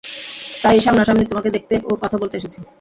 [0.63, 2.59] তাই সামনাসামনি তোমাকে দেখতে ও কথা বলতে এসেছি।